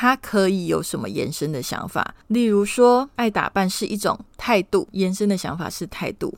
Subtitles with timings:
[0.00, 2.14] 他可以有什么延伸的想法？
[2.28, 6.32] 例如说，爱打扮是一种态度，延伸的想法是态度；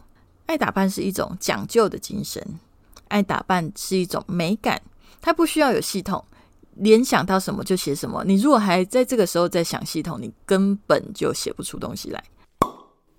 [0.47, 2.43] 爱打扮是一种讲究的精神，
[3.09, 4.81] 爱打扮是一种美感。
[5.21, 6.25] 它不需要有系统，
[6.77, 8.25] 联想到什么就写什么。
[8.25, 12.25] 你如果还在这个时候在想系统，你根本就写不出东西来。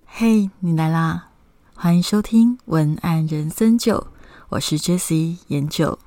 [0.08, 1.30] 嘿，你来啦！
[1.76, 4.08] 欢迎收听文案人生九，
[4.50, 6.00] 我是 Jessie 研究。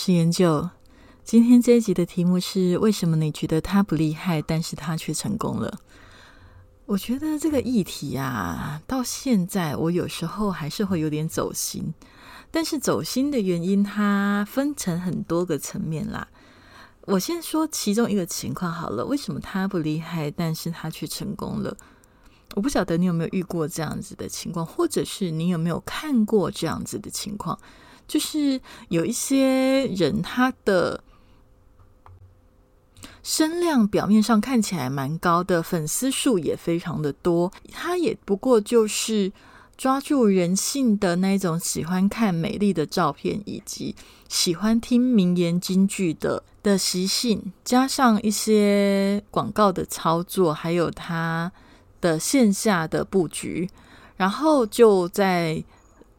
[0.00, 0.70] 是研究，
[1.24, 5.80] 今天这一集的题目是：为什么你觉得他不厉害，但是他却成功了？
[6.86, 11.92] 我觉得这个议题啊，到现在我有时候还是会有点走心。
[12.52, 16.28] 但是走心的原因，它分成很多个层面啦。
[17.06, 21.76] 我先说其中一个情况好了，为什么他不厉害，但是他却成功了？
[22.54, 27.58] 我不晓得你有没有遇过这样子的情况，或者是你有没有看过这样子的情况？
[28.08, 31.04] 就是有一些人，他的
[33.22, 39.30] 声量表面上看起来蛮高的，粉丝数也非常的多，他也不过就是
[39.76, 43.94] 抓住人性的那种喜欢看美丽的照片，以及
[44.26, 51.52] 喜欢听名言金句的的习性，加上一些广告的操作，还有他
[52.00, 53.68] 的线下的布局，
[54.16, 55.62] 然后就在。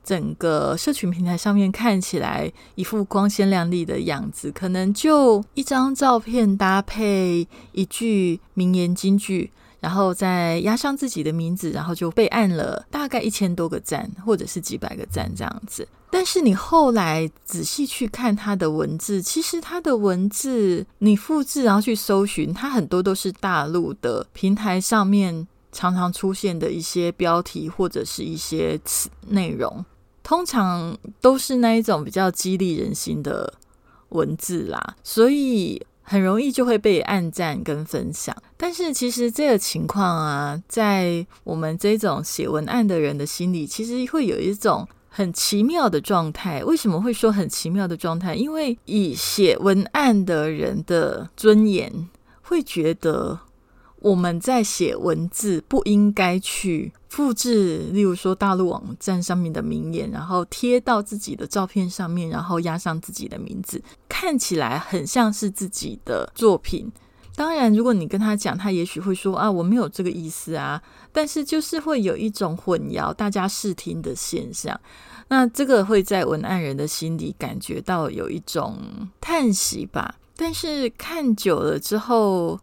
[0.09, 15.87] 整个社群平台上面看起来一副光鲜亮丽的样子，可能就一张照片搭配一句名言金句，然后再压上自己的名字，然后就被按了大概一千多个赞，或者是几百个赞这样子。
[16.09, 29.86] 但是你后来仔细去看他的文字，其实他的文字你复制然后去搜寻，他很多都是大陆的平台上面常常出现的一些标题或者是一些词内容。
[30.30, 33.52] 通常都是那一种比较激励人心的
[34.10, 38.36] 文字啦，所以很容易就会被按赞跟分享。
[38.56, 46.64] 但是其实这个情况啊，在我们这种写文案的人的心里，其实会有一种很奇妙的状态。
[46.64, 48.36] 为什么会说很奇妙的状态？
[48.36, 52.08] 因为以写文案的人的尊严，
[52.44, 53.40] 会觉得。
[54.02, 66.92] 我们在写文字，不应该去复制，例如说大陆网站上面的名言，然后贴到自己的照片上面，然后压上自己的名字，看起来很像是自己的作品。
[67.36, 70.81] 当然，如果你跟他讲，他也许会说啊，我没有这个意思啊。
[71.11, 74.80] 但是就是会有一种混淆大家视听的现象。
[75.30, 78.77] 那这个会在文案人的心里感觉到有一种
[79.19, 80.15] 叹息吧。
[80.36, 82.59] 但是看久了之后。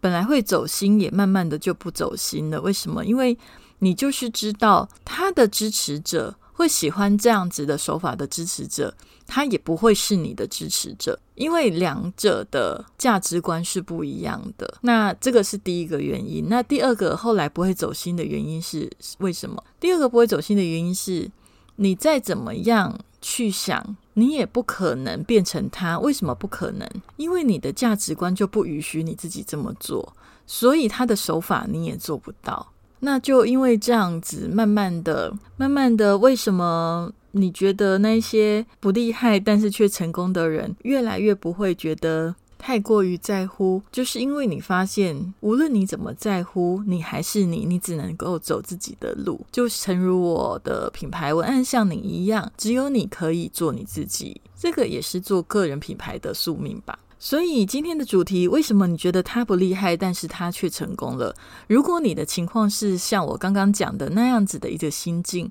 [0.00, 2.60] 本来会走心，也慢慢的就不走心了。
[2.60, 3.04] 为什么？
[3.04, 3.36] 因为
[3.80, 8.94] 你就是知道他的支持者会喜欢这样子的手法的支持者，
[9.26, 14.78] 他也不会是你的支持者，因为两者的价值观是不一样的。
[14.82, 16.48] 那这个是第一个原因。
[16.48, 19.62] 那第二个后来不会走心的原因是为什么？
[19.78, 21.30] 第二个不会走心的原因是
[21.76, 22.98] 你再怎么样。
[23.20, 25.98] 去想，你也不可能变成他。
[25.98, 26.88] 为什么不可能？
[27.16, 30.14] 因为你的价值观就不允许你自己这么做，
[30.46, 32.72] 所以他的手法你也做不到。
[33.00, 42.34] 那就因为这样子，慢慢的、慢慢的，为什么你觉得那些不厉害但是却成功的人，越来越不会觉得？
[42.60, 49.40] 太过于在乎，就是因为你发现，无论你怎么在乎，你还是你，你只能够走自己的路。
[49.52, 56.98] 就诚如我的品牌文案像你一样，只有你可以做你自己，这个也是做个人品牌的宿命吧。
[57.18, 61.34] 所以今天的主题，为什么你觉得他不厉害，但是他却成功了？
[61.66, 65.50] 如果你的情况是像我刚刚讲的那样子的一个心境，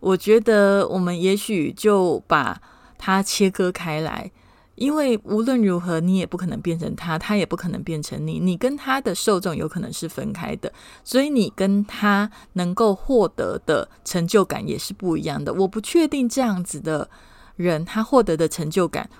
[0.00, 2.60] 我觉得我们也许就把
[2.96, 4.30] 它切割开来。
[4.76, 8.38] 因为无论如何，你也不可能变成他，他也不可能变成你。
[8.38, 10.72] 你跟他的受众有可能是分开的，
[11.02, 15.52] 所以你跟他能够获得的成就感也是不一样的。
[15.52, 17.10] 我不确定这样子的
[17.56, 19.10] 人，他获得的成就感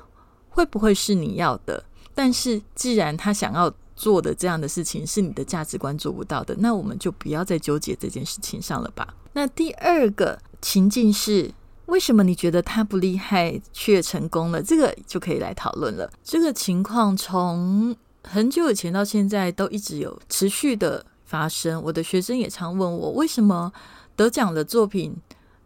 [0.49, 1.83] 会不会是你要的。
[2.19, 9.15] 但是既然他想要做的这样的事情是你的价值观做不到的，那我们就不要再纠结这件事情上了吧。
[9.35, 11.53] 那第二个情境是。
[11.87, 14.62] 为什么你觉得他不厉害却成功了？
[14.62, 16.12] 这个就可以来讨论了。
[16.23, 21.82] 这个情况从很久以前到现在都一直有持续的发生。
[21.82, 23.73] 我的学生也常问我，为什么
[24.15, 25.17] 得奖的作品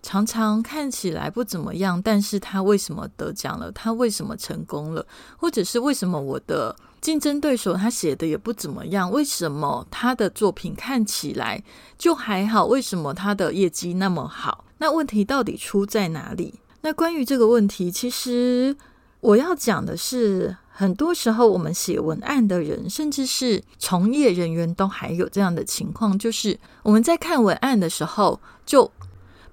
[0.02, 3.70] 常常看起来不怎么样，但是他为什么得奖了？
[3.70, 5.06] 他为什么成功了？
[5.36, 9.10] 或者是为什么我的竞争对手他写的也不怎么样？
[9.10, 11.62] 为什么他的作品看起来
[11.96, 12.66] 就还好？
[12.66, 14.64] 为什么他的业绩那么好？
[14.78, 16.60] 那问题到底出在哪里？
[16.80, 18.76] 那关于这个问题，其实
[19.20, 28.90] 我要讲的是，很多时候我们写文案的人，甚至是从业人员，都还有这样的情况，就是我们在看文案的时候，就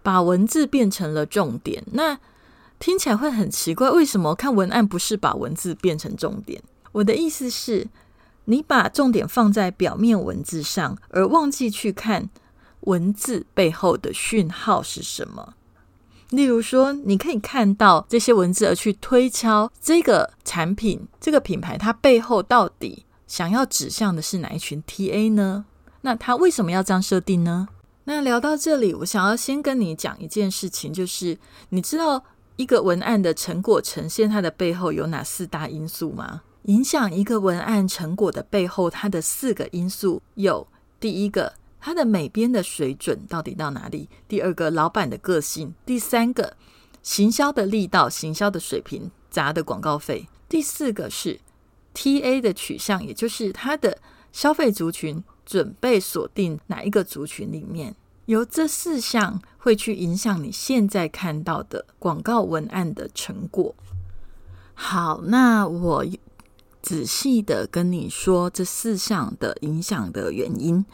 [0.10, 1.84] 把文字变成了重点。
[1.92, 2.18] 那
[2.80, 6.60] 听起来会很奇怪，为什么看文案不是把文字变成重点？
[6.94, 7.88] 我的意思是，
[8.46, 12.28] 你把重点放在表面文字上，而忘记去看
[12.80, 15.54] 文字背后的讯号是什么。
[16.32, 25.66] 例如说，你可以看到这些文字，而去推敲这个产品、这个品牌，它背后到底想要指向的是哪一群 TA 呢？
[26.02, 27.68] 那它为什么要这样设定呢？
[28.10, 31.38] 那聊到这里，我想要先跟你讲一件事情，就是
[31.70, 32.24] 你知道
[32.56, 36.42] 一个文案的成果呈现它的背后有哪四大因素吗？
[36.64, 40.68] 影响一个文案成果的背后，它的四个因素有
[41.00, 41.54] 第一个。
[41.80, 44.10] 它的美编的水准到底到哪里？
[44.28, 46.58] 第二个，老板的个性；第三个，
[47.04, 51.40] 行销的力道、行销的水平、砸的广告费；第四个是
[51.94, 54.00] T A 的取向，也就是它的
[54.34, 57.96] 消费族群准备锁定哪一个族群里面。
[58.28, 63.74] 由这四项会去影响你现在看到的广告文案的成果。
[64.76, 66.06] 好，那我
[66.84, 70.86] 仔细的跟你说这四项的影响的原因。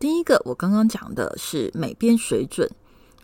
[0.00, 2.68] 第一个，我刚刚讲的是美编水准。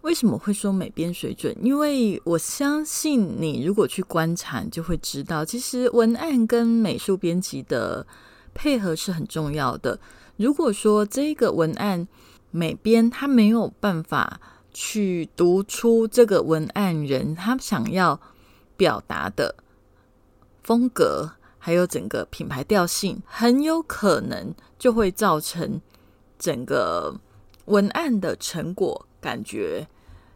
[0.02, 1.52] 为什么会说美编水准？
[1.60, 8.06] 因为我相信你如果去观察，就会知道，其实文案跟美术编辑的
[8.54, 9.98] 配合是很重要的。
[10.36, 12.06] 如果说这个文案
[12.50, 14.40] 美编他没有办法
[14.72, 18.20] 去读出这个文案人他想要
[18.76, 19.54] 表达的
[20.62, 25.80] 风格，还有整个品牌调性，很有可能就会造成。
[26.38, 27.20] 整个
[27.66, 29.86] 文案的成果感觉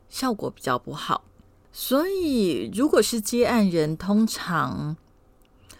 [0.08, 1.24] 效果比较不好，
[1.72, 4.96] 所以如果是接案人，通常。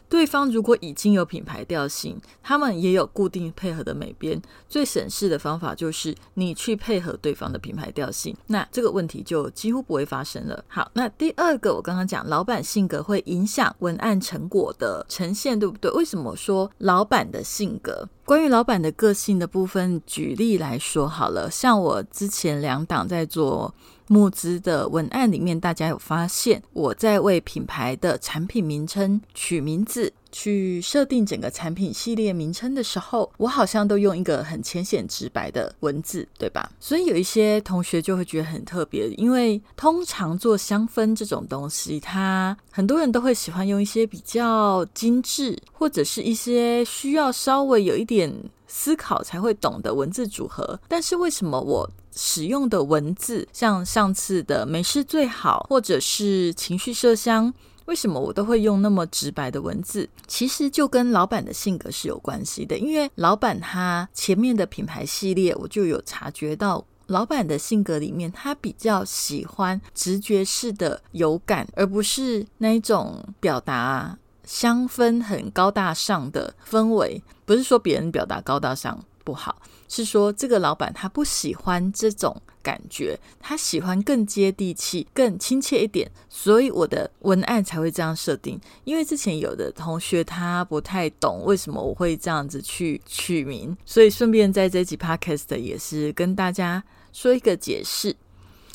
[0.08, 10.64] 对方如果已经有品牌调性，他们也有固定配合的美编，最省事的方法就是你去配合对方的品牌调性，那这个问题就几乎不会发生了。
[10.69, 15.91] 好，那第二个我刚刚讲，老板性格会影响文案成果的呈现，对不对？
[15.91, 18.08] 为什么说老板的性格？
[18.25, 23.75] 关于老板的个性的部分，举例来说好了，像我之前两档在做。
[24.08, 36.70] 募资的文案里面，大家有发现我在为品牌的产品名称取名字、去设定整个产品系列名称的时候，我好像都用一个很浅显直白的文字，对吧？
[36.79, 48.32] 所以有一些同学就会觉得很特别，因为通常做香氛这种东西，它很多人都会喜欢用一些比较精致，或者是一些需要稍微有一点
[48.66, 50.78] 思考才会懂的文字组合。
[50.88, 51.90] 但是为什么我？
[52.18, 57.52] 使用的文字，像上次的“没事最好”或者是“情绪麝香”，
[57.84, 60.08] 为什么我都会用那么直白的文字？
[60.26, 62.78] 其实就跟老板的性格是有关系的。
[62.78, 77.22] 因为老板他前面的品牌系列，我就有察觉到，老板的性格里面，他比较喜欢直觉式的有感，而不是那一种表达香氛很高大上的氛围。
[77.44, 79.05] 不是说别人表达高大上。
[79.22, 88.56] 不好，是说这个老板他不喜欢这种感觉，他喜欢更接地气、更亲切一点，所以我的文案才会这样设定。
[88.84, 98.15] 因为之前有的同学他不太懂为什么我会这样子去取名，所以顺便在这集 podcast 也是跟大家说一个解释。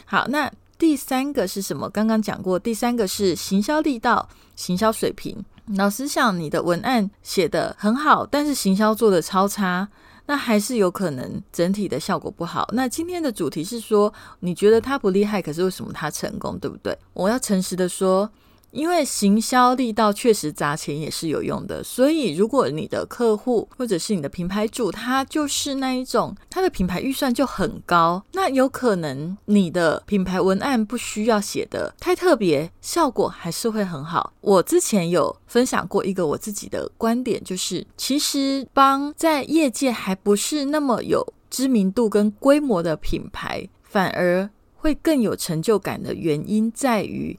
[0.04, 1.90] 好，那第三个是什么？
[1.90, 5.46] 刚刚讲过，第三个是行销力道、行销水平。
[5.76, 9.88] 老实讲，你的文案写的很好，但是行销做的超差。
[10.28, 12.70] 那还是有可能整体的效果不好。
[12.74, 16.98] 那今天的主题是说，你觉得他不厉害，可是为什么他成功，对不对？
[17.14, 18.30] 我要诚实的说。
[18.72, 34.34] 因为行销力道确实砸钱也是有用的，所以如果你的客户或者是你的品牌主，他就是那一种，他的品牌预算就很高，那有可能你的品牌文案不需要写的太特别，效果还是会很好。
[34.42, 47.38] 我之前有分享过一个我自己的观点，就是其实帮在业界还不是那么有知名度跟规模的品牌，反而会更有成就感的原因在于。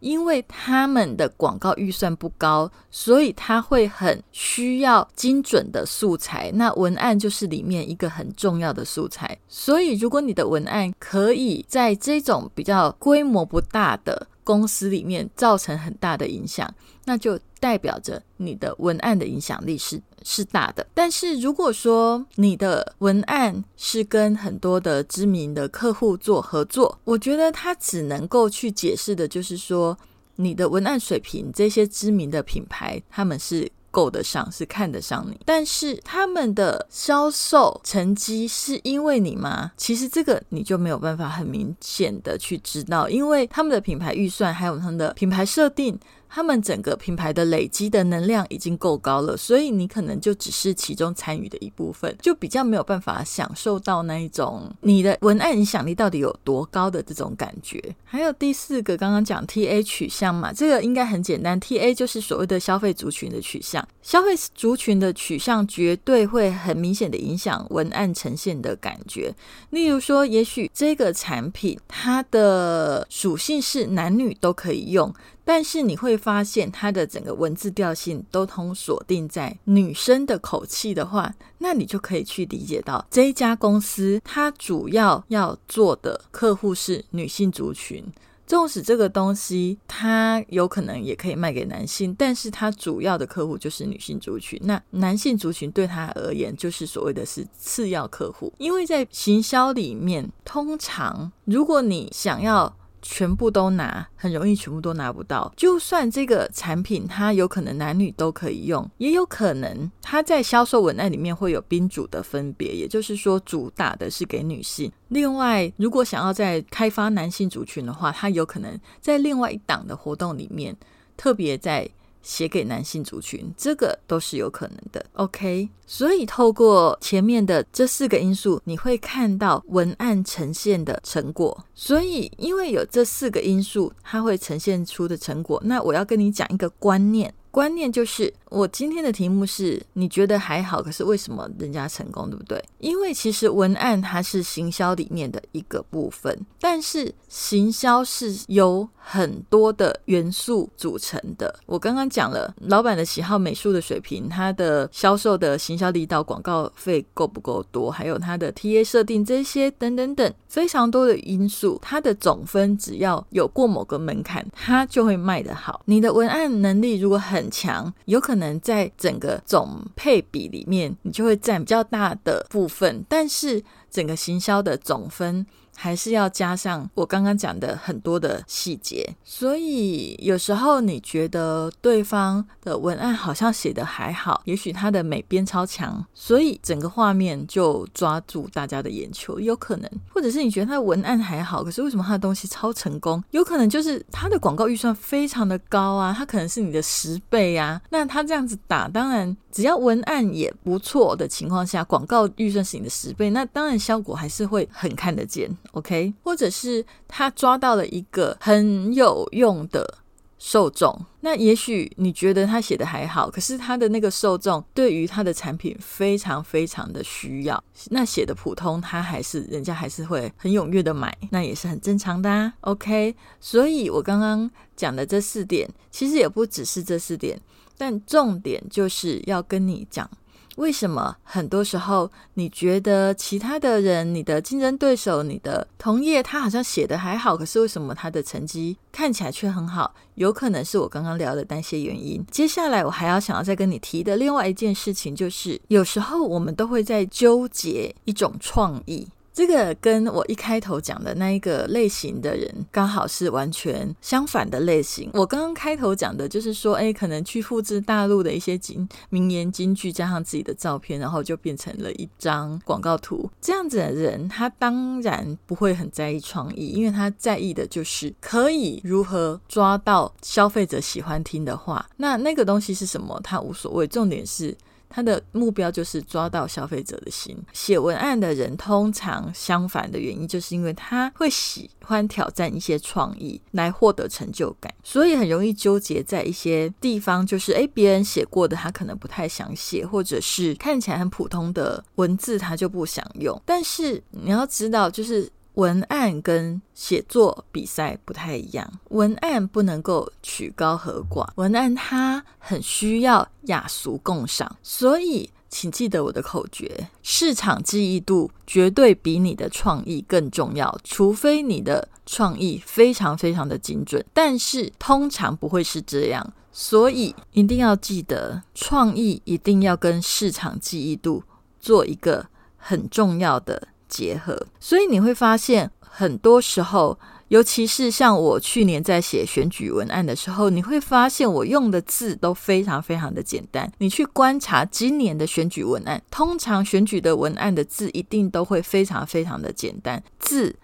[0.00, 6.50] 因为他们的广告预算不高，所以他会很需要精准的素材。
[6.54, 9.38] 那文案就是里面一个很重要的素材。
[9.48, 16.72] 所以，如果你的文案可以在这种比较规模不大的公司里面造成很大的影响，
[17.04, 20.84] 那就代表着你的文案的影响力是是大的。
[20.92, 29.96] 但是如果说你的文案是跟很多的知名的客户做合作，我觉得他只能够去解释的就是说，
[30.34, 33.70] 你的文案水平，这些知名的品牌他们是。
[33.88, 39.72] 够得上是看得上你，但是他们的销售成绩是因为你吗？
[39.78, 45.98] 其实这个你就没有办法很明显的去知道，因为他们的品牌预算还有他们的品牌设定。
[46.28, 57.82] 他们整个品牌的累积的能量已经够高了，所以你可能就只是其中参与的一部分，就比较没有办法享受到那一种你的文案影响力到底有多高的这种感觉。
[58.04, 69.34] 还有第四个，刚刚讲 T A 取向嘛，这个应该很简单，T A 就是所谓的消费族群的取向，消费族群的取向绝对会很明显的影响文案呈现的感觉。
[69.70, 75.12] 例如说，也许这个产品它的属性是男女都可以用。
[75.48, 88.04] 但是你会发现，它的整个文字调性都通锁定在女生的口气的话，那你就可以去理解到这一家公司它主要要做的客户是女性族群。
[88.44, 94.60] 纵使这个东西它有可能也可以卖给男性，但是它主要的客户就是女性族群。
[94.64, 102.76] 那男性族群对他而言就是所谓的是次要客户，因为在行销里面，通常如果你想要。
[103.08, 105.52] 全部都拿，很容易全部都拿不到。
[105.56, 114.90] 就算这个产品它有可能男女都可以用，也有可能它在销售文案里面会有宾主的分别，也就是说主打的是给女性。
[115.08, 120.76] 另外，如果想要在开发男性族群的话，它有可能在另外一档的活动里面
[121.16, 121.88] 特别在。
[122.26, 125.06] 写给男性族群，这个都是有可能的。
[125.12, 131.64] OK，所以透过前面的这四个因素，你会看到文案呈现的成果。
[131.72, 135.62] 所以，因为有这四个因素，它会呈现出的成果。
[135.64, 137.32] 那我要跟你讲一个观念。
[137.52, 142.62] 观念就是，我今天的题目是你觉得还好，可是为什么人家成功，对不对？
[142.80, 151.60] 因为其实文案它是行销里面的一个部分，但是行销是由很多的元素组成的。
[151.64, 165.82] 我刚刚讲了，老板的喜好、美术的水平、他的销售的行销力道、广告费够不够多，还有他的 TA 设定这些等等等非常多的因素，它的总分只要有过某个门槛，它就会卖得好。
[165.84, 175.46] 你的文案能力如果很强有可能在整个总配比里面，你就会占比较大的部分，但是整个行销的总分。
[175.76, 193.22] 还是要加上我刚刚讲的很多的细节，所以有时候你觉得对方的文案好像写的还好，也许他的美编超强，所以整个画面就抓住大家的眼球，有可能；或者是你觉得他的文案还好，可是为什么他的东西超成功？
[193.30, 197.80] 有可能就是他的广告预算非常的高啊，他可能是你的十倍啊。
[197.90, 205.54] 那他这样子打，当然只要文案也不错的情况下，广告预算是你的十倍，那当然效果还是会很看得见。
[205.72, 209.98] OK，或者是他抓到了一个很有用的
[210.38, 222.52] 受众，那也许你觉得他写的还好，可是他的那个受众对于他的产品非常非常的需要，那写的普通，他还是人家还是会很踊跃的买，那也是很正常的啊。
[222.60, 227.40] OK，所以我刚刚讲的这四点，其实也不只是这四点，
[227.78, 230.08] 但重点就是要跟你讲。
[230.56, 239.94] 为什么很多时候你觉得其他的人、你的竞争对手、你的同业，他好像写的还好，可是为什么他的成绩看起来却很好？
[240.14, 242.24] 有可能是我刚刚聊的那些原因。
[242.30, 249.06] 接下来我还要想要再跟你提的另外一件事情，就是有时候我们都会在纠结一种创意。
[249.36, 255.10] 这个跟我一开头讲的那一个类型的人，刚好是完全相反的类型。
[255.12, 263.28] 我刚刚开头讲的就是说，哎，可能去复制大陆的一些金名言金句，加上自己的照片，然后就变成了一张广告图。
[263.38, 271.86] 这样子的人，他当然不会很在意创意，因为他在意的就是可以如何抓到消费者喜欢听的话。
[271.98, 273.86] 那那个东西是什么，他无所谓。
[273.86, 274.56] 重点是。
[274.96, 277.36] 他的目标就是抓到消费者的心。
[277.52, 293.38] 写文案的人通常相反的原因，就是因为他会喜欢挑战一些创意来获得成就感，所以很容易纠结在一些地方，就是诶，别人写过的他可能不太想写，或者是看起来很普通的文字他就不想用。
[293.44, 295.30] 但是你要知道，就是。
[295.56, 321.24] 文案跟写作比赛不太一样，文案不能够曲高和寡，文案它很需要雅俗共赏，所以请记得我的口诀：市场记忆度绝对比你的创意更重要，除非你的创意非常非常的精准，但是通常不会是这样，所以一定要记得，创意一定要跟市场记忆度
[321.58, 322.26] 做一个
[322.58, 323.68] 很重要的。
[323.88, 333.70] 结合，所以你会发现，很多时候，尤其是像我去年在写选举文案的时候，你会发现我用的字都非常非常的简单。
[333.78, 340.54] 你去观察今年的选举文案，通常选举的文案的字一定都会非常非常的简单，字。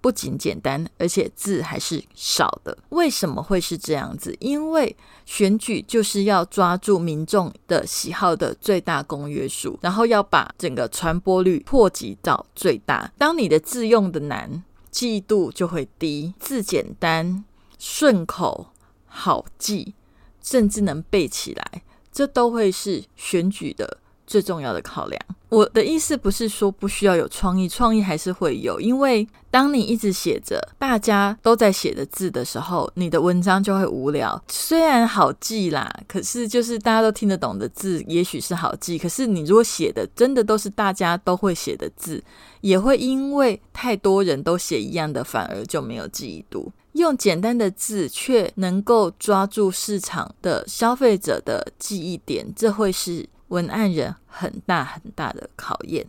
[0.00, 2.76] 不仅简单，而且字还是少的。
[2.90, 4.36] 为什么会是这样子？
[4.40, 13.12] 因为选举就是要抓住民众的喜好的最大公约数，然后要把整个传播率破及到最大。
[13.18, 17.44] 当你的字用的难，记忆度就会低；字简单、
[17.78, 18.68] 顺口、
[19.06, 19.94] 好记，
[20.42, 23.98] 甚至能背起来，这都会是选举的。
[24.28, 34.42] 最重要的考量，我的意思不是说不需要有创意，创意还是会有，因为当你一直写着大家都在写的字的时候，你的文章就会无聊。
[34.48, 42.22] 虽然好记啦，可是就是大家都听得懂的字，也许是好记，可是你如果写的真的都是大家都会写的字，
[42.60, 46.70] 也会因为太多人都写一样的，反而就没有记忆度。
[46.92, 53.26] 用简单的字却能够抓住市场的消费者的记忆点，这会是。
[53.48, 56.06] 文案人很大很大的考验，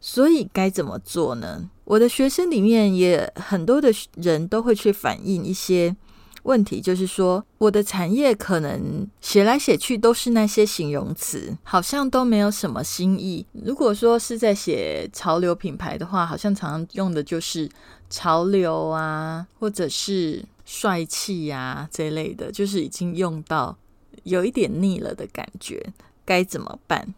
[0.00, 1.70] 所以该怎么做呢？
[1.84, 5.96] 我的学生里面也很多的人都会去反映一些。
[6.44, 13.44] 问题就是说，我的产业可能写来写去都是那些形容词，好像都没有什么新意。
[13.52, 17.68] 如果说是在写潮流品牌的话，好像常用的就是
[18.08, 23.76] 潮流啊，或者是帅气呀这类的，就是已经用到
[24.22, 25.92] 有一点腻了的感觉，
[26.24, 27.14] 该怎么办？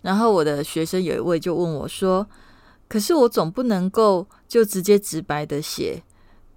[0.00, 2.26] 然后我的学生有一位就问我说
[2.88, 6.02] ：“可是我总不能够就直接直白的写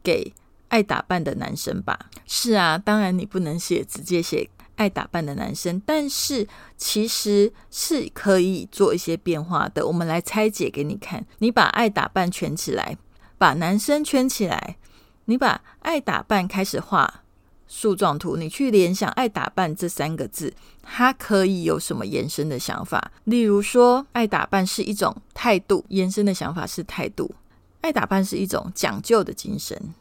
[0.01, 0.33] 给。”
[0.69, 9.87] 爱打扮的男生吧，是啊，当然你不能写直接写爱打扮的男生，但是其实是可以做一些变化的。
[9.87, 12.97] 我们来拆解给你看，你把爱打扮圈起来，
[13.37, 14.77] 把男生圈起来，
[15.25, 17.21] 你把爱打扮开始画
[17.67, 23.11] 树状图，你去联想爱打扮这三个字，它可以有什么延伸的想法？
[23.23, 27.33] 例如说，爱打扮是一种态度，延伸的想法是态度；
[27.81, 29.93] 爱打扮是一种讲究的精神。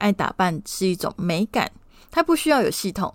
[0.00, 1.70] 爱打扮是一种美感，
[2.10, 3.14] 它不需要有系统，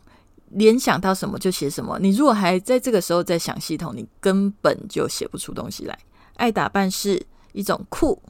[0.52, 2.00] 联想到什么就写什么。
[2.00, 5.98] 你如果还在这个时候在想系统，你根本就写不出东西来。
[6.36, 8.22] 爱打扮是一种酷，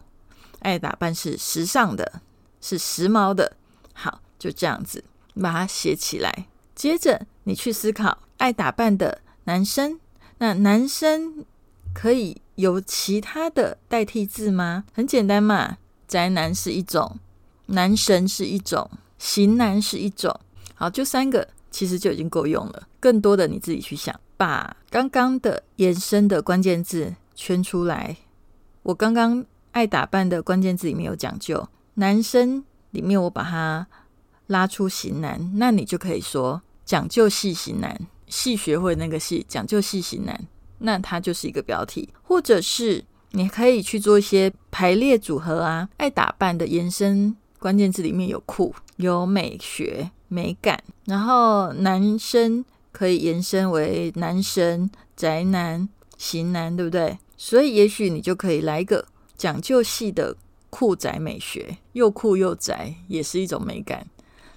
[0.60, 2.22] 爱打扮是时尚的，
[2.62, 3.58] 是时髦的。
[3.94, 5.04] 好，就这样子
[5.42, 6.48] 把它写起来。
[6.74, 10.00] 接着你去思考爱打扮的男生，
[10.38, 11.46] 那男生
[11.94, 14.86] 可以有其他的代替字吗？
[14.94, 17.20] 很简单嘛，宅男是一种。
[17.68, 20.40] 男神是一种，型男是一种，
[20.76, 22.88] 好，就三个，其实就已经够用了。
[23.00, 28.18] 更多的你自己去想，把刚刚的延伸的关键字圈出来。
[28.84, 33.88] 我刚刚爱打扮的关键字里面有讲究，男生里面我把它
[34.48, 40.48] 拉出型男，那你就可以说讲究细型男，细学会那个细，讲究细型男，
[40.80, 47.36] 那它就是一个标题，或者是你可以去做一些排列组合啊，爱打扮的延伸。
[47.60, 55.88] 关键字里面有酷、有美学、美感，然后男生可以延伸为男神、宅男、
[56.18, 57.18] 型男，对不对？
[57.38, 59.06] 所以也许你就可以来一个
[59.38, 60.36] 讲究系的
[60.70, 64.08] 酷宅美学，又酷又宅，也是一种美感。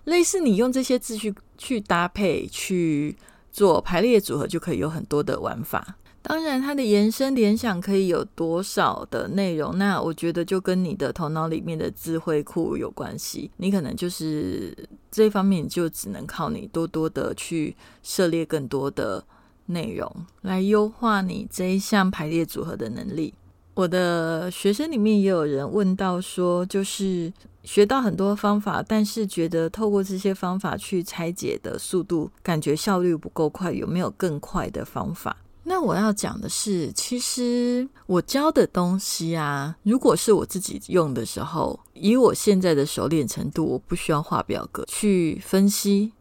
[0.05, 3.17] 类似你用这些字去去搭配去
[3.53, 5.97] 做排列组合，就可以有很多的玩法。
[6.21, 9.79] 当然，它的延伸联想可以有多少的内容？
[9.79, 13.51] 那我觉得就跟你的头脑里面的智慧库有关系。
[13.57, 14.77] 你可能就是
[15.11, 19.25] 这方面，就只能靠你多多的去涉猎更多的
[19.67, 23.33] 内容，来优化你这一项排列组合的能力。
[23.75, 35.37] 我的学生里面也有人问到说，就是学到很多方法，但是觉得透过这些方法去拆解的速度，感觉效率不够快，有没有更快的方法？
[35.69, 46.15] 那我要讲的是，其实我教的东西啊，如果是我自己用的时候，以我现在的熟练程度，我不需要画表格去分析。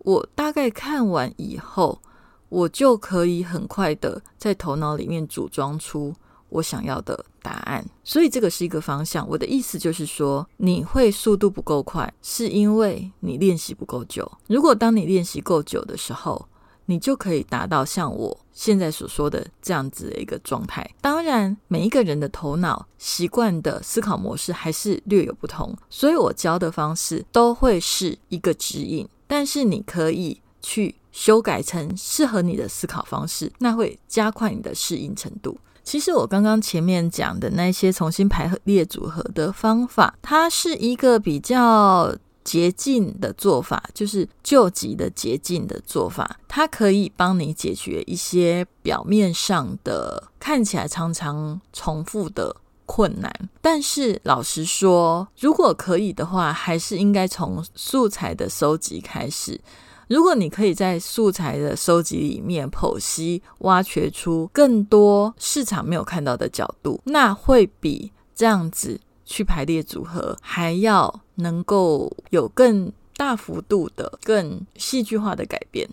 [0.00, 2.02] 我大概看完以后，
[2.50, 6.14] 我就可以很快的在头脑里面组装出
[6.50, 7.82] 我想要的答案。
[8.04, 9.26] 所以这个是一个方向。
[9.26, 14.30] 我的意思就是说，你会速度不够快，是因为你练习不够久。
[14.48, 16.46] 如果当你练习够久的时候，
[16.92, 20.86] 你就可以达到像我现在所说的这样子的一个状态。
[21.00, 29.08] 当然，每一个人的头脑习惯的思考模式还是略有不同，所以我教的方式都会是一个指引。
[29.26, 35.56] 但是你可以去修改成适合你的思考方式，那会加快你的适应程度。
[35.82, 42.14] 其实我刚刚前面讲的那些重新排列组合的方法，它是一个比较。
[42.44, 52.54] 捷径的做法就是救急的捷径的做法，它可以帮你解决一些表面上的看起来常常重复的
[52.86, 53.32] 困难。
[53.60, 59.60] 但是老实说，如果可以的话，还是应该从素材的收集开始。
[60.08, 69.00] 如果你可以在素材的收集里面剖析、挖掘出更多市场没有看到的角度，那会比这样子。
[69.24, 75.88] 去排列组合，还要能够有更大幅度的、更戏剧化的改变。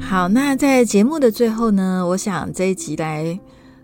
[0.00, 3.38] 好，那在节目的最后呢，我想这一集来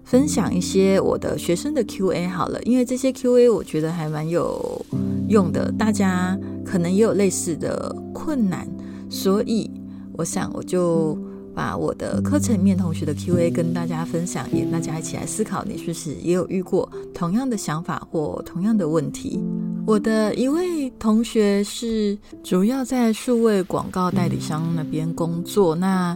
[0.05, 4.85] 分享一些我的学生的 Q&A 好了，因为这些 Q&A 我觉得还蛮有
[5.29, 8.69] 用的，大家可能也有类似的困难，
[9.11, 9.71] 所以
[10.15, 11.19] 我想我就。
[11.57, 19.43] 把我的课程里面同学的 Q&A 跟大家分享，也大家一起来思考，你是不是也有遇过同样的想法或同样的问题？
[19.87, 26.15] 我的一位同学是主要在数位广告代理商那边工作，那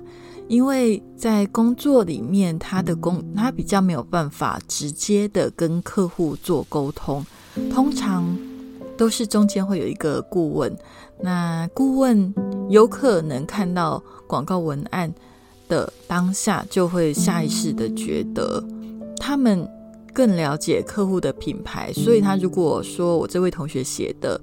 [0.48, 7.24] 因为在工作里面，他的工他比较没有办法直接的跟客户做沟通，
[7.72, 8.36] 通常
[8.98, 10.76] 都是中间会有一个顾问，
[11.22, 12.34] 那顾问
[12.68, 15.10] 有可能看到广告文案。
[15.70, 18.62] 的当下就会下意识的觉得
[19.16, 19.66] 他们
[20.12, 24.38] 更了解客户的品牌，所以他如果说我这位同学写的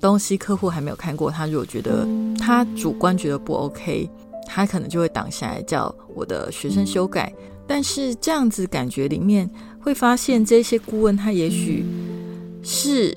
[0.00, 2.06] 东西客户还没有看过，他如果觉得
[2.38, 4.10] 他主观觉得不 OK，
[4.46, 7.32] 他可能就会挡下来叫我的学生修改。
[7.68, 9.48] 但是这样子感觉里面
[9.80, 11.86] 会发现，这些顾问他也许
[12.62, 13.16] 是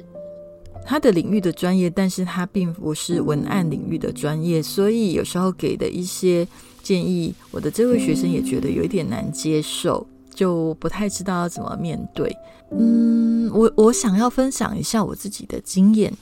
[0.85, 6.47] 他的领域的专业，但是他并不是文案领域的专业，所以有时候给的一些。
[6.85, 12.31] 建议我的这位学生也觉得有一点难接受，就不太知道要怎么面对。
[12.69, 16.13] 嗯，我我想要分享一下我自己的经验。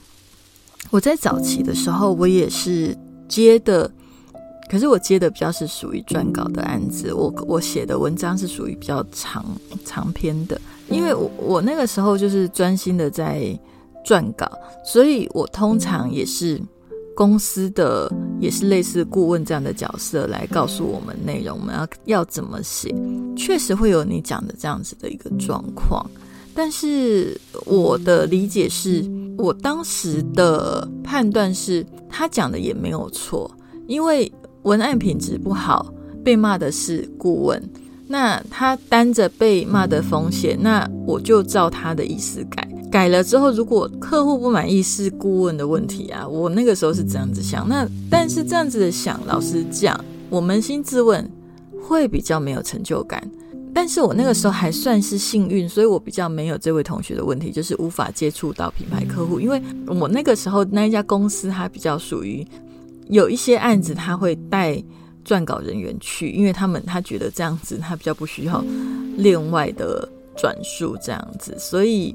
[0.88, 2.96] 我在早期的时候，我也是
[3.28, 3.92] 接的，
[4.70, 7.12] 可是我接的比较是属于撰稿的案子。
[7.12, 9.44] 我我写的文章是属于比较长
[9.84, 13.54] 长篇的，因为我我那个时候就是专心的在
[14.04, 14.50] 撰稿，
[14.84, 16.60] 所以我通常也是。
[17.16, 22.92] 公司的也是类似顾问这样的角色来告诉我们内容，我们要要怎么写，
[23.36, 26.04] 确实会有你讲的这样子的一个状况。
[26.56, 33.48] 但是我的理解是，我当时的判断是他讲的也没有错，
[33.86, 37.62] 因为文案品质不好，被骂的是顾问，
[38.06, 42.68] 那他担着被骂的风险，那我就照他的意思改。
[42.90, 46.28] 改了之后，如果客户不满意，是顾问的问题啊。
[46.28, 49.98] 我那个时候是这样子想，那但是这样子的想，老实讲，
[50.30, 51.28] 我扪心自问，
[51.82, 53.28] 会比较没有成就感。
[53.74, 62.46] 但是我那个时候还算是幸运，所以我比较没有这位同学的问题，就是无法接触到品牌客户，因为我那个时候那一家公司，它比较属于
[63.08, 64.80] 有一些案子，他会带
[65.24, 68.64] 撰稿人员去，因为他们他觉得这样子他比较不需要
[69.16, 72.14] 另外的转述这样子，所以。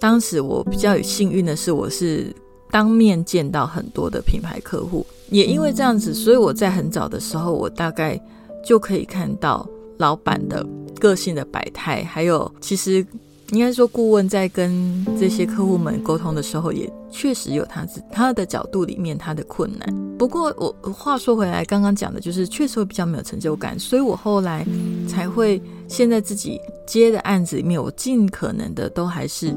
[0.00, 2.32] 当时我比较有幸运的是，我是
[2.70, 8.16] 当面见到很多的品牌客户，也因为这样子，所以我在很早的时候，我大概
[8.64, 10.64] 就可以看到老板的
[11.00, 13.04] 个性的百态，还有其实。
[13.50, 20.07] 应该说，顾问在跟这些客户们沟通的时候，也确实有他自他的角度里面他的困难。
[20.18, 24.66] 不过，我话说回来，刚刚讲的就是确实会比较没有成就感，所以我后来
[25.08, 29.54] 才会现在自己接的案子里面，我尽可能的都还是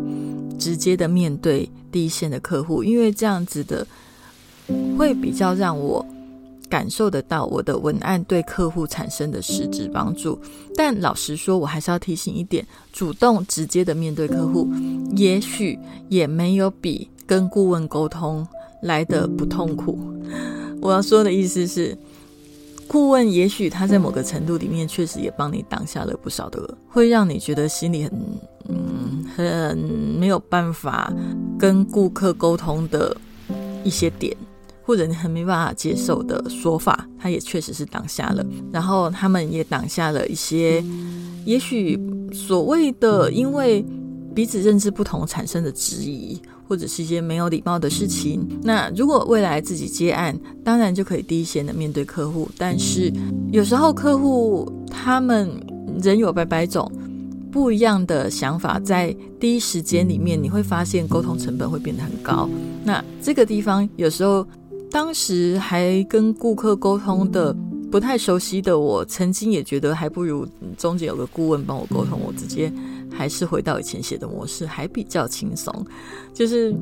[0.59, 3.85] 直接的面对第一线的客户，因为这样子的
[4.97, 6.05] 会比较让我。
[6.69, 10.39] 感受得到我的文案对客户产生的实质帮助，
[10.73, 14.69] 但老实说，我还是要提醒一点：主动直接的面对客户，
[15.17, 18.47] 也许也没有比跟顾问沟通
[18.81, 19.99] 来的不痛苦。
[20.81, 21.97] 我要说的意思是，
[22.87, 28.11] 顾问也许他在某个程度里面确实也帮你挡下了不少的，会让你觉得心里很
[28.67, 31.13] 嗯很没有办法
[31.57, 33.15] 跟顾客沟通的
[33.83, 34.35] 一些点，
[34.83, 38.45] 或者你很没办法接受的说法，他也确实是挡下了。
[38.71, 40.83] 然后他们也挡下了一些，
[41.45, 41.99] 也许
[42.33, 43.85] 所谓的因为
[44.33, 46.41] 彼此认知不同产生的质疑。
[46.71, 48.47] 或者是一些没有礼貌的事情。
[48.63, 52.47] 那如果未来自己接案，当然就可以第一线的面对客户。
[52.57, 53.11] 但是
[53.51, 55.51] 有时候客户他们
[56.01, 56.89] 人有百百种
[57.51, 62.49] 不一样的想法，在第一时间里面，你会发现沟通成本会变得很高。
[62.85, 64.47] 那这个地方有时候
[64.89, 67.53] 当时还跟顾客沟通的
[67.91, 72.71] 不太熟悉的我，曾经也觉得还不如中间有个顾问帮我沟通，我直接。
[73.11, 75.85] 还是回到以前写的模式，还比较轻松。
[76.33, 76.73] 就是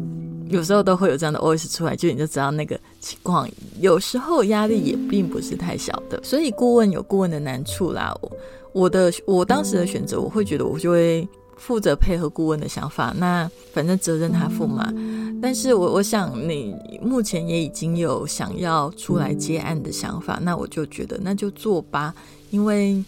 [0.47, 3.49] 有时候都会有这样的 OS 出来，就你就知道那个情况。
[3.79, 8.15] 有时候压力也并不是太小的，所以顾问有顾问的难处啦。
[8.21, 8.31] 我
[8.71, 14.93] 我的我当时的选择，我会觉得我就会负责配合顾问的想法，那反正责任他负嘛。
[15.41, 22.13] 但是我我想你目前也已经有想要出来接案的想法，那我就觉得那就做吧，
[22.51, 23.03] 因为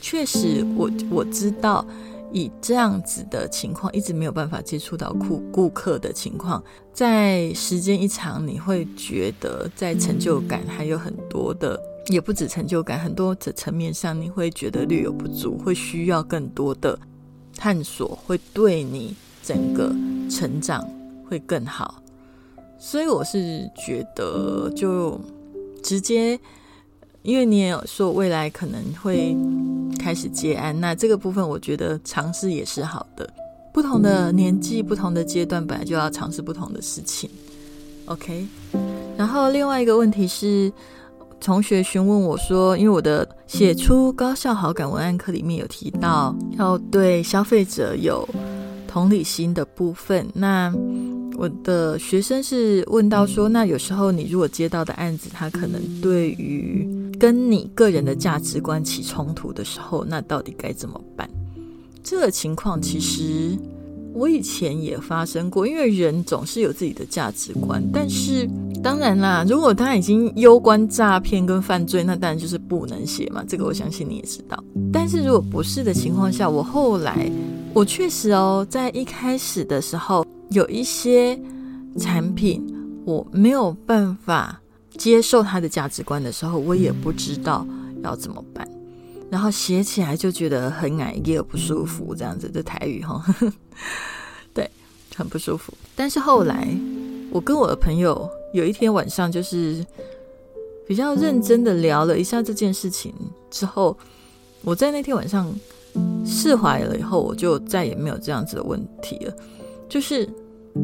[0.00, 1.84] 确实我我知道。
[2.32, 16.98] 以这样子的情况，一直没有办法接触到顾顾客的情况，在时间一长，你会觉得在成就感还有很多的，也不止成就感，很多的层面上，你会觉得略有不足，会需要更多的
[17.56, 19.94] 探索，会对你整个
[20.28, 20.84] 成长
[21.28, 22.02] 会更好。
[22.78, 25.20] 所以我是觉得，就
[25.82, 26.38] 直接。
[27.24, 29.34] 因为你也有说未来可能会
[29.98, 33.28] 开始接案，那这个部分我觉得尝试也是好的。
[33.72, 37.28] 不同的年纪、不同的阶段，本来就要尝试不同的事情。
[38.04, 38.46] OK，
[39.16, 40.70] 然后另外一个问题是，
[41.40, 48.28] 同学询问我说，因为我的写出高效好感文案课里面有提到要对消费者有
[48.94, 50.72] 同理心的部分，那。
[51.36, 61.28] 我的学生是问到说，那有时候你如果接到的案子，他可能对于跟你个人的价值观起冲突的时候，那到底该怎么办？
[62.04, 63.58] 这个情况其实
[64.14, 67.82] 我以前也发生过，因为人总是有自己的价值观。
[67.92, 68.48] 但是
[68.80, 73.42] 当然啦，如果他已经攸关诈骗跟犯罪，那当然就是不能写嘛。
[73.48, 74.62] 这个我相信你也知道。
[74.92, 77.28] 但是如果不是的情况下，我后来
[77.74, 80.24] 我确实哦，在一开始的时候。
[80.50, 81.36] 有一些
[81.98, 82.62] 产品
[83.04, 84.60] 我没有办法
[84.96, 87.66] 接受它的价值观的时候，我也不知道
[88.04, 88.68] 要怎么办，
[89.30, 93.24] 然后写起来就觉得很矮也不舒服，这样子的台语哈，
[94.54, 94.70] 对，
[95.16, 95.72] 很不舒服。
[95.96, 96.68] 但是后来
[97.32, 99.84] 我跟我的朋友有一天晚上就是
[100.86, 103.12] 比较认真的聊了一下这件事情
[103.50, 103.96] 之后，
[104.62, 105.52] 我在那天晚上
[106.26, 109.34] 释怀了以后，我就再也没有这样子的问题了，
[109.88, 110.28] 就是。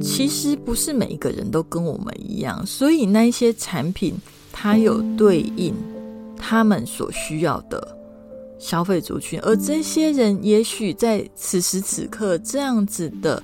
[0.01, 4.15] 其实不是每一个人都跟我们一样，所以那一些产品
[4.53, 5.75] 它有对应
[6.37, 7.97] 他们所需要的
[8.57, 13.43] 消费族群，而这些人也许在此时此刻这样子的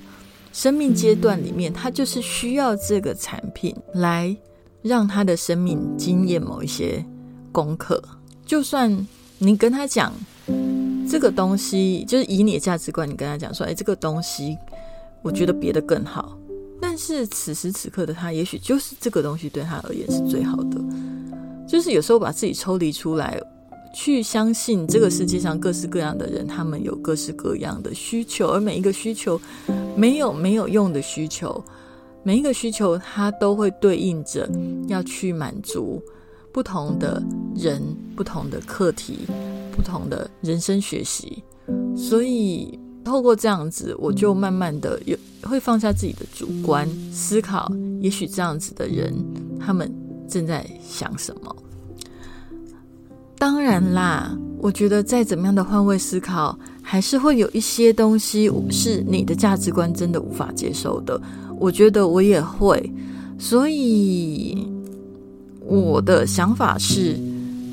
[0.53, 4.33] 生命阶段里面，他就是需要这个产品来
[4.81, 7.05] 让他的生命经验某一些
[7.51, 8.01] 功课。
[8.45, 9.05] 就算
[9.37, 10.13] 你跟他讲
[11.09, 14.57] 这个东西，就是以你的价值观，你跟他讲说，哎，这个东西。
[15.23, 16.37] 我觉得别的更好，
[16.79, 20.79] 但是此时此刻的他，也许就是这个东西对他而言是最好的。
[21.67, 23.37] 就是有时候把自己抽离出来，
[23.93, 29.41] 去相信这个世界上各式各样的人，他们有各式各样的需求，而每一个需求
[29.97, 31.61] 没有没有用的需求，
[32.23, 34.47] 每一个需求它都会对应着
[34.87, 36.01] 要去满足
[36.53, 37.21] 不同的
[37.55, 37.81] 人、
[38.15, 39.27] 不同的课题、
[39.77, 41.43] 不同的人生学习，
[41.95, 42.77] 所以。
[43.07, 49.15] 透过这样子，我就慢慢的有会放下自己的主观思考，也许这样子的人，
[49.57, 49.89] 他们
[50.27, 51.55] 正在想什么？
[53.37, 61.17] 当然啦，我觉得再怎么样的换位思考，还是会有一些东西是你的价值观真的无法接受的。
[61.57, 62.91] 我觉得我也会，
[63.39, 64.67] 所以
[65.61, 67.17] 我的想法是。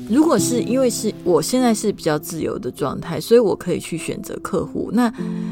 [0.09, 4.89] 如果是因为是我现在是比较自由的状态，所以我可以去选择客户。
[4.93, 5.11] 那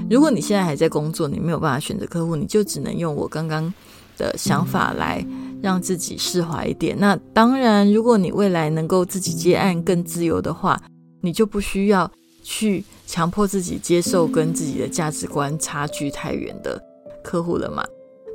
[0.10, 3.74] 如果你现在还在工作，你没有办法选择客户，你就只能用我刚刚
[4.18, 5.26] 的想法来
[5.62, 6.96] 让自己释怀一点。
[7.00, 10.80] 那当然，如果你未来能够自己接案更自由的话，
[11.22, 12.10] 你就不需要
[12.44, 16.80] 去强迫自己接受跟自己的价值观差距太远的
[17.24, 17.84] 客户了嘛。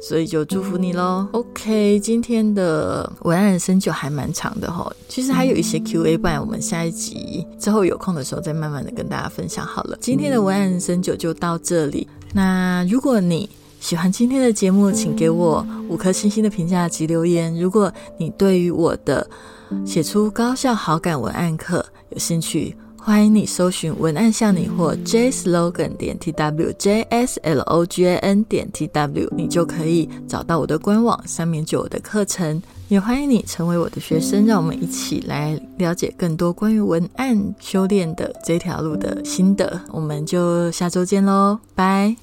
[0.01, 1.27] 所以就祝福你喽。
[1.33, 9.99] OK，今天的文案人生就还蛮长的哈，其实还有一些 Q&A，不然我们下一集之后有空的时候再慢慢的跟大家分享好了。
[10.01, 12.07] 今天的文案人生九就到这里。
[12.33, 13.49] 那如果你
[13.81, 17.57] 喜欢今天的节目，请给我五颗星星的评价及留言。
[17.59, 19.29] 如果你对于我的
[19.85, 22.77] 写出高效好感文案课有兴趣，
[23.09, 39.81] 欢迎你搜寻文案向你或 jslogan 点 twjslogan 点 tw 你就可以找到我的官网上面就有我的课程也欢迎你成为我的学生让我们一起来了解更多关于文案修炼的这条路的心得。
[39.90, 42.14] 我们就下周见喽拜。